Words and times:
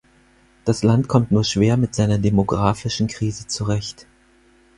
Das 0.65 0.81
Land 0.81 1.07
kommt 1.07 1.29
nur 1.31 1.43
schwer 1.43 1.77
mit 1.77 1.93
seiner 1.93 2.17
demografischen 2.17 3.05
Krise 3.05 3.45
zurecht. 3.45 4.07